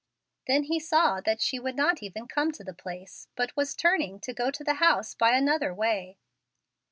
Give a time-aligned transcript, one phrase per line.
[0.47, 4.19] Then he saw that she would not even come to the place, but was turning
[4.21, 6.17] to go to the house by another way.